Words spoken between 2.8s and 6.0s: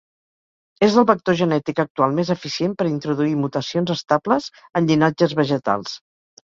per introduir mutacions estables en llinatges vegetals.